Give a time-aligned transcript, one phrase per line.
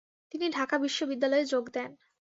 [0.31, 1.91] তিনি ঢাকা বিশ্ববিদ্যালয়ে যোগ দেন।